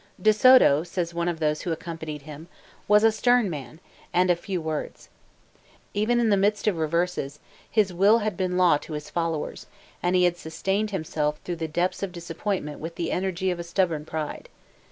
De 0.19 0.33
Soto, 0.33 0.81
says 0.81 1.13
one 1.13 1.27
of 1.27 1.39
those 1.39 1.61
who 1.61 1.71
accompanied 1.71 2.23
him, 2.23 2.47
was 2.87 3.03
a 3.03 3.11
"stern 3.11 3.51
man, 3.51 3.79
and 4.11 4.31
of 4.31 4.39
few 4.39 4.59
words." 4.59 5.09
Even 5.93 6.19
in 6.19 6.29
the 6.29 6.35
midst 6.37 6.65
of 6.65 6.75
reverses, 6.77 7.39
his 7.69 7.93
will 7.93 8.17
had 8.17 8.35
been 8.35 8.57
law 8.57 8.77
to 8.77 8.93
his 8.93 9.11
followers, 9.11 9.67
and 10.01 10.15
he 10.15 10.23
had 10.23 10.37
sustained 10.37 10.89
himself 10.89 11.39
through 11.45 11.57
the 11.57 11.67
depths 11.67 12.01
of 12.01 12.11
disappointment 12.11 12.79
with 12.79 12.95
the 12.95 13.11
energy 13.11 13.51
of 13.51 13.59
a 13.59 13.63
stubborn 13.63 14.03
pride. 14.03 14.49